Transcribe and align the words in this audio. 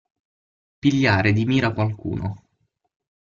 Pigliare 0.79 1.31
di 1.31 1.45
mira 1.45 1.73
qualcuno. 1.73 2.47